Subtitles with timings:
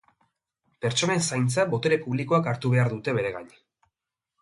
[0.85, 3.51] Pertsonen zaintza botere publikoek hartu behar dute bere gain.